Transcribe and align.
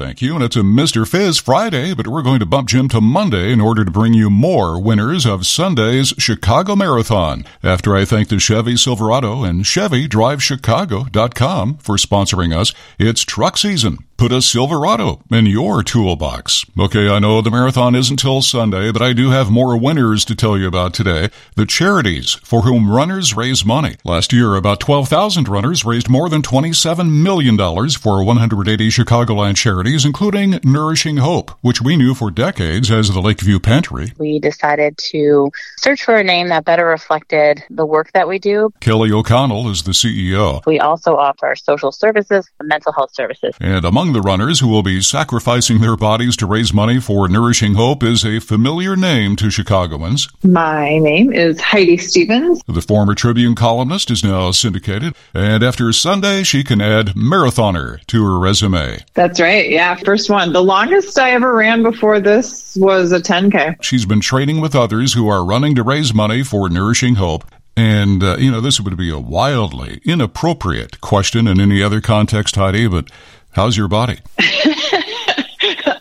thank 0.00 0.22
you. 0.22 0.34
And 0.34 0.42
it's 0.42 0.56
a 0.56 0.60
Mr. 0.60 1.06
Fizz 1.06 1.40
Friday, 1.40 1.92
but 1.92 2.06
we're 2.06 2.22
going 2.22 2.40
to 2.40 2.46
bump 2.46 2.70
Jim 2.70 2.88
to 2.88 3.02
Monday 3.02 3.52
in 3.52 3.60
order 3.60 3.84
to 3.84 3.90
bring 3.90 4.14
you 4.14 4.30
more 4.30 4.80
winners 4.80 5.26
of 5.26 5.46
Sunday's 5.46 6.14
Chicago 6.16 6.74
Marathon. 6.74 7.44
After 7.62 7.94
I 7.94 8.06
thank 8.06 8.28
the 8.28 8.38
Chevy 8.38 8.78
Silverado 8.78 9.44
and 9.44 9.62
ChevyDriveChicago.com 9.62 11.76
for 11.76 11.96
sponsoring 11.96 12.56
us, 12.56 12.72
it's 12.98 13.26
truck 13.26 13.58
season. 13.58 13.98
Put 14.20 14.32
a 14.32 14.42
Silverado 14.42 15.22
in 15.30 15.46
your 15.46 15.82
toolbox. 15.82 16.66
Okay, 16.78 17.08
I 17.08 17.20
know 17.20 17.40
the 17.40 17.50
marathon 17.50 17.94
isn't 17.94 18.18
till 18.18 18.42
Sunday, 18.42 18.92
but 18.92 19.00
I 19.00 19.14
do 19.14 19.30
have 19.30 19.50
more 19.50 19.78
winners 19.78 20.26
to 20.26 20.36
tell 20.36 20.58
you 20.58 20.68
about 20.68 20.92
today. 20.92 21.30
The 21.56 21.64
charities 21.64 22.34
for 22.34 22.60
whom 22.60 22.90
runners 22.90 23.34
raise 23.34 23.64
money. 23.64 23.96
Last 24.04 24.34
year, 24.34 24.56
about 24.56 24.78
12,000 24.78 25.48
runners 25.48 25.86
raised 25.86 26.10
more 26.10 26.28
than 26.28 26.42
$27 26.42 27.10
million 27.10 27.56
for 27.56 28.22
180 28.22 28.88
Chicagoland 28.90 29.56
charities, 29.56 29.89
including 29.98 30.60
Nourishing 30.62 31.16
Hope, 31.16 31.50
which 31.62 31.82
we 31.82 31.96
knew 31.96 32.14
for 32.14 32.30
decades 32.30 32.90
as 32.90 33.10
the 33.10 33.20
Lakeview 33.20 33.58
Pantry. 33.58 34.12
We 34.18 34.38
decided 34.38 34.96
to 34.98 35.50
search 35.78 36.04
for 36.04 36.16
a 36.16 36.22
name 36.22 36.48
that 36.48 36.64
better 36.64 36.86
reflected 36.86 37.64
the 37.70 37.84
work 37.84 38.12
that 38.12 38.28
we 38.28 38.38
do. 38.38 38.72
Kellie 38.80 39.10
O'Connell 39.10 39.68
is 39.68 39.82
the 39.82 39.92
CEO. 39.92 40.64
We 40.66 40.78
also 40.78 41.16
offer 41.16 41.54
social 41.56 41.90
services, 41.90 42.48
mental 42.62 42.92
health 42.92 43.14
services. 43.14 43.56
And 43.60 43.84
among 43.84 44.12
the 44.12 44.20
runners 44.20 44.60
who 44.60 44.68
will 44.68 44.82
be 44.82 45.00
sacrificing 45.00 45.80
their 45.80 45.96
bodies 45.96 46.36
to 46.36 46.46
raise 46.46 46.72
money 46.72 47.00
for 47.00 47.28
Nourishing 47.28 47.74
Hope 47.74 48.02
is 48.02 48.24
a 48.24 48.38
familiar 48.38 48.94
name 48.96 49.34
to 49.36 49.50
Chicagoans. 49.50 50.28
My 50.44 50.98
name 50.98 51.32
is 51.32 51.60
Heidi 51.60 51.96
Stevens. 51.96 52.62
The 52.68 52.82
former 52.82 53.14
Tribune 53.14 53.54
columnist 53.54 54.10
is 54.10 54.22
now 54.22 54.50
syndicated, 54.52 55.14
and 55.34 55.62
after 55.62 55.92
Sunday, 55.92 56.42
she 56.42 56.62
can 56.62 56.80
add 56.80 57.08
marathoner 57.08 58.04
to 58.06 58.24
her 58.24 58.38
resume. 58.38 59.04
That's 59.14 59.40
right. 59.40 59.68
Yeah, 59.68 59.79
first 60.04 60.30
one. 60.30 60.52
The 60.52 60.62
longest 60.62 61.18
I 61.18 61.32
ever 61.32 61.54
ran 61.54 61.82
before 61.82 62.20
this 62.20 62.76
was 62.76 63.12
a 63.12 63.20
10K. 63.20 63.82
She's 63.82 64.06
been 64.06 64.20
training 64.20 64.60
with 64.60 64.74
others 64.74 65.14
who 65.14 65.28
are 65.28 65.44
running 65.44 65.74
to 65.74 65.82
raise 65.82 66.14
money 66.14 66.42
for 66.42 66.68
Nourishing 66.68 67.16
Hope. 67.16 67.44
And, 67.76 68.22
uh, 68.22 68.36
you 68.38 68.50
know, 68.50 68.60
this 68.60 68.80
would 68.80 68.96
be 68.96 69.10
a 69.10 69.18
wildly 69.18 70.00
inappropriate 70.04 71.00
question 71.00 71.46
in 71.46 71.60
any 71.60 71.82
other 71.82 72.00
context, 72.00 72.56
Heidi, 72.56 72.88
but 72.88 73.10
how's 73.52 73.76
your 73.76 73.88
body? 73.88 74.18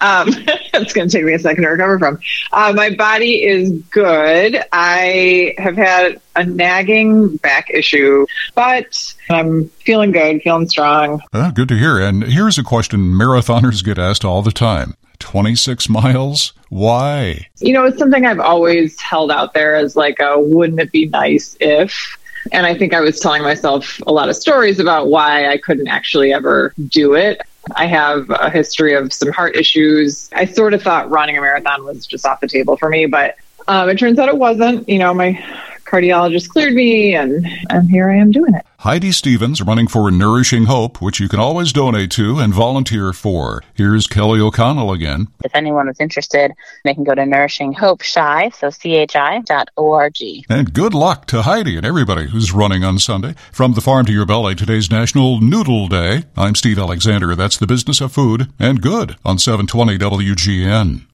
um, 0.02 0.28
it's 0.74 0.94
going 0.94 1.10
to 1.10 1.18
take 1.18 1.26
me 1.26 1.34
a 1.34 1.40
second 1.40 1.64
to 1.64 1.70
recover 1.70 2.00
from. 2.00 2.20
Uh, 2.52 2.74
my 2.76 2.90
body 2.96 3.44
is 3.44 3.72
good. 3.92 4.62
I 4.72 5.56
have 5.58 5.76
had 5.76 6.22
a 6.36 6.46
nagging 6.46 7.38
back 7.38 7.70
issue, 7.70 8.26
but 8.56 9.14
I'm 9.30 9.70
feeling 9.70 10.12
good, 10.12 10.42
feeling 10.42 10.70
strong. 10.70 11.22
Uh, 11.34 11.52
good 11.52 11.70
to 11.70 11.78
hear. 11.78 12.00
And 12.00 12.24
here's 12.24 12.58
a 12.58 12.64
question 12.64 13.14
marathoners 13.14 13.84
get 13.84 13.98
asked 13.98 14.24
all 14.24 14.42
the 14.42 14.52
time 14.52 14.96
26 15.20 15.90
miles? 15.90 16.54
Why? 16.70 17.48
You 17.58 17.74
know, 17.74 17.86
it's 17.86 17.98
something 17.98 18.26
I've 18.26 18.40
always 18.40 19.00
held 19.00 19.32
out 19.32 19.54
there 19.54 19.76
as 19.76 19.96
like 19.96 20.20
a 20.20 20.40
wouldn't 20.40 20.80
it 20.80 20.92
be 20.92 21.08
nice 21.08 21.58
if? 21.60 22.18
And 22.52 22.66
I 22.66 22.76
think 22.76 22.94
I 22.94 23.02
was 23.02 23.20
telling 23.20 23.44
myself 23.44 24.00
a 24.08 24.12
lot 24.12 24.30
of 24.30 24.36
stories 24.36 24.80
about 24.80 25.08
why 25.08 25.48
I 25.52 25.58
couldn't 25.58 25.88
actually 25.88 26.34
ever 26.34 26.74
do 26.88 27.14
it. 27.14 27.42
I 27.80 27.86
have 27.86 28.30
a 28.30 28.50
history 28.50 28.94
of 28.94 29.14
some 29.14 29.32
heart 29.32 29.56
issues. 29.56 30.30
I 30.34 30.44
sort 30.44 30.74
of 30.74 30.84
thought 30.84 31.10
running 31.10 31.38
a 31.38 31.42
marathon 31.42 31.86
was 31.86 32.06
just 32.06 32.26
off 32.26 32.42
the 32.42 32.48
table 32.48 32.76
for 32.76 32.90
me, 32.90 33.06
but 33.06 33.38
um, 33.70 33.88
it 33.88 33.98
turns 33.98 34.20
out 34.20 34.28
it 34.28 34.38
wasn't. 34.38 34.90
You 34.90 35.00
know, 35.00 35.14
my 35.14 35.42
cardiologist 35.90 36.50
cleared 36.50 36.74
me, 36.74 37.16
and, 37.16 37.46
and 37.70 37.90
here 37.90 38.10
I 38.10 38.18
am 38.18 38.32
doing 38.32 38.54
it. 38.54 38.66
Heidi 38.80 39.12
Stevens 39.12 39.62
running 39.62 39.88
for 39.88 40.10
Nourishing 40.10 40.66
Hope, 40.66 41.02
which 41.02 41.20
you 41.20 41.28
can 41.28 41.40
always 41.40 41.74
donate 41.74 42.12
to 42.12 42.40
and 42.40 42.54
volunteer 42.54 43.12
for. 43.12 43.62
Here's 43.74 44.08
Kellie 44.08 44.40
O'Connell 44.40 44.94
again. 44.94 45.28
If 45.44 45.54
anyone 45.54 45.90
is 45.90 46.00
interested, 46.00 46.54
they 46.86 46.94
can 46.94 47.04
go 47.04 47.14
to 47.14 47.26
Nourishing 47.26 47.74
Hope 47.74 48.02
Chi, 48.02 48.50
so 48.50 48.70
C-H-I 48.70 49.42
dot 49.42 49.70
O-R-G. 49.76 50.46
And 50.50 50.74
good 50.74 50.94
luck 50.94 51.26
to 51.28 51.42
Heidi 51.42 51.76
and 51.76 51.86
everybody 51.86 52.28
who's 52.28 52.54
running 52.54 52.86
on 52.86 53.00
Sunday. 53.00 53.36
From 53.52 53.74
the 53.74 53.82
farm 53.82 54.06
to 54.06 54.14
your 54.14 54.26
belly, 54.26 54.56
today's 54.56 54.90
National 54.90 55.42
Noodle 55.42 55.90
Day. 55.90 56.24
I'm 56.38 56.56
Steve 56.56 56.80
Alexander. 56.80 57.36
That's 57.36 57.58
the 57.58 57.68
business 57.68 58.00
of 58.00 58.14
food 58.14 58.48
and 58.60 58.82
good 58.82 59.18
on 59.26 59.40
720 59.40 59.98
WGN. 59.98 61.06